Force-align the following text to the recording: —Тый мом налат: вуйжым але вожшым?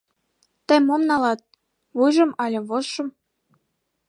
—Тый 0.67 0.79
мом 0.87 1.01
налат: 1.09 1.39
вуйжым 1.97 2.31
але 2.43 2.59
вожшым? 2.67 3.07